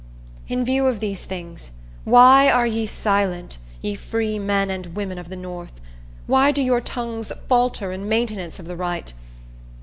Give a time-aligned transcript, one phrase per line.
[0.47, 1.69] In view of these things,
[2.05, 5.73] why are ye silent, ye free men and women of the north?
[6.25, 9.13] Why do your tongues falter in maintenance of the right?